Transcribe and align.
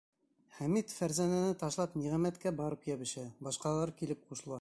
Хәмит 0.59 0.93
Фәрзәнәне 0.93 1.51
ташлап 1.63 1.97
Ниғәмәткә 2.03 2.55
барып 2.63 2.89
йәбешә, 2.93 3.27
башҡалар 3.49 3.95
килеп 4.01 4.25
ҡушыла. 4.31 4.49